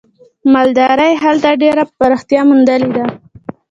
مالدارۍ 0.53 1.13
هلته 1.23 1.49
ډېره 1.61 1.83
پراختیا 1.97 2.41
موندلې 2.49 2.89
ده. 2.95 3.05